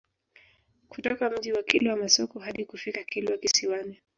Kutoka 0.89 1.29
Mji 1.29 1.53
wa 1.53 1.63
Kilwa 1.63 1.95
Masoko 1.95 2.39
hadi 2.39 2.65
kufika 2.65 3.03
Kilwa 3.03 3.37
Kisiwani 3.37 4.01